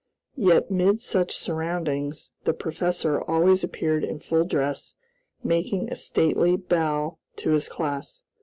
Yet 0.37 0.71
mid 0.71 0.99
such 0.99 1.37
surroundings, 1.37 2.31
the 2.43 2.55
professor 2.55 3.21
always 3.21 3.63
appeared 3.63 4.03
in 4.03 4.17
full 4.17 4.45
dress, 4.45 4.95
making 5.43 5.91
a 5.91 5.95
stately 5.95 6.57
bow 6.57 7.19
to 7.35 7.51
his 7.51 7.69
class. 7.69 8.23